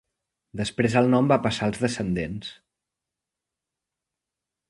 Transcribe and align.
Després 0.61 0.95
el 1.01 1.09
nom 1.15 1.27
va 1.31 1.37
passar 1.43 1.67
als 1.67 1.83
descendents. 1.83 2.49